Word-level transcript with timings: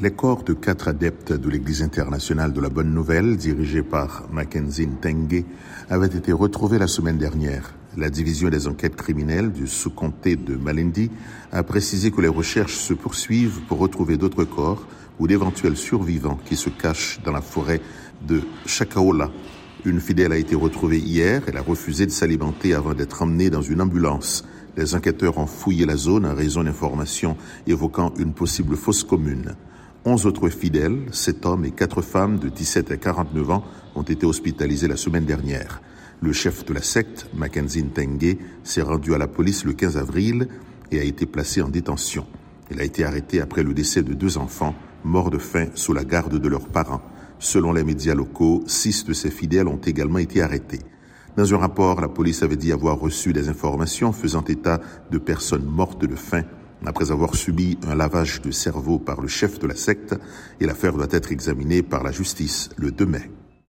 Les 0.00 0.10
corps 0.10 0.42
de 0.42 0.52
quatre 0.52 0.88
adeptes 0.88 1.32
de 1.32 1.48
l'Église 1.48 1.82
internationale 1.82 2.52
de 2.52 2.60
la 2.60 2.70
Bonne 2.70 2.92
Nouvelle, 2.92 3.36
dirigés 3.36 3.82
par 3.82 4.24
Mackenzie 4.32 4.88
Tengue, 5.00 5.44
avaient 5.90 6.06
été 6.06 6.32
retrouvés 6.32 6.78
la 6.78 6.88
semaine 6.88 7.18
dernière. 7.18 7.74
La 7.96 8.08
division 8.08 8.48
des 8.48 8.66
enquêtes 8.66 8.96
criminelles 8.96 9.52
du 9.52 9.68
sous-comté 9.68 10.34
de 10.34 10.56
Malindi 10.56 11.10
a 11.52 11.62
précisé 11.62 12.10
que 12.10 12.20
les 12.20 12.28
recherches 12.28 12.76
se 12.76 12.94
poursuivent 12.94 13.60
pour 13.68 13.78
retrouver 13.78 14.16
d'autres 14.16 14.44
corps 14.44 14.86
ou 15.20 15.28
d'éventuels 15.28 15.76
survivants 15.76 16.40
qui 16.46 16.56
se 16.56 16.70
cachent 16.70 17.20
dans 17.22 17.32
la 17.32 17.42
forêt 17.42 17.80
de 18.26 18.40
Chakaola. 18.66 19.30
Une 19.84 20.00
fidèle 20.00 20.32
a 20.32 20.38
été 20.38 20.56
retrouvée 20.56 20.98
hier. 20.98 21.42
Elle 21.46 21.58
a 21.58 21.62
refusé 21.62 22.06
de 22.06 22.12
s'alimenter 22.12 22.72
avant 22.74 22.94
d'être 22.94 23.22
emmenée 23.22 23.50
dans 23.50 23.62
une 23.62 23.82
ambulance. 23.82 24.44
Les 24.76 24.94
enquêteurs 24.94 25.38
ont 25.38 25.46
fouillé 25.46 25.84
la 25.84 25.96
zone 25.96 26.24
en 26.24 26.34
raison 26.34 26.64
d'informations 26.64 27.36
évoquant 27.66 28.14
une 28.18 28.32
possible 28.32 28.74
fosse 28.74 29.04
commune. 29.04 29.54
Onze 30.04 30.26
autres 30.26 30.48
fidèles, 30.48 30.98
sept 31.12 31.46
hommes 31.46 31.64
et 31.64 31.70
quatre 31.70 32.02
femmes 32.02 32.40
de 32.40 32.48
17 32.48 32.90
à 32.90 32.96
49 32.96 33.50
ans, 33.52 33.62
ont 33.94 34.02
été 34.02 34.26
hospitalisés 34.26 34.88
la 34.88 34.96
semaine 34.96 35.24
dernière. 35.24 35.80
Le 36.20 36.32
chef 36.32 36.64
de 36.64 36.74
la 36.74 36.82
secte, 36.82 37.28
Mackenzie 37.34 37.84
Tengue, 37.84 38.36
s'est 38.64 38.82
rendu 38.82 39.14
à 39.14 39.18
la 39.18 39.28
police 39.28 39.64
le 39.64 39.74
15 39.74 39.96
avril 39.96 40.48
et 40.90 40.98
a 40.98 41.04
été 41.04 41.24
placé 41.24 41.62
en 41.62 41.68
détention. 41.68 42.26
Il 42.72 42.80
a 42.80 42.84
été 42.84 43.04
arrêté 43.04 43.40
après 43.40 43.62
le 43.62 43.74
décès 43.74 44.02
de 44.02 44.12
deux 44.12 44.38
enfants 44.38 44.74
morts 45.04 45.30
de 45.30 45.38
faim 45.38 45.66
sous 45.76 45.92
la 45.92 46.04
garde 46.04 46.36
de 46.36 46.48
leurs 46.48 46.66
parents. 46.66 47.02
Selon 47.38 47.72
les 47.72 47.84
médias 47.84 48.14
locaux, 48.16 48.64
six 48.66 49.04
de 49.04 49.12
ses 49.12 49.30
fidèles 49.30 49.68
ont 49.68 49.80
également 49.86 50.18
été 50.18 50.42
arrêtés. 50.42 50.80
Dans 51.36 51.54
un 51.54 51.58
rapport, 51.58 52.00
la 52.00 52.08
police 52.08 52.42
avait 52.42 52.56
dit 52.56 52.72
avoir 52.72 52.98
reçu 52.98 53.32
des 53.32 53.48
informations 53.48 54.12
faisant 54.12 54.44
état 54.44 54.80
de 55.12 55.18
personnes 55.18 55.64
mortes 55.64 56.04
de 56.04 56.16
faim 56.16 56.42
après 56.86 57.10
avoir 57.10 57.34
subi 57.34 57.78
un 57.86 57.94
lavage 57.94 58.42
de 58.42 58.50
cerveau 58.50 58.98
par 58.98 59.20
le 59.20 59.28
chef 59.28 59.58
de 59.58 59.66
la 59.66 59.76
secte 59.76 60.14
et 60.60 60.66
l'affaire 60.66 60.94
doit 60.94 61.06
être 61.10 61.32
examinée 61.32 61.82
par 61.82 62.02
la 62.02 62.12
justice 62.12 62.70
le 62.76 62.90
2 62.90 63.06
mai. 63.06 63.30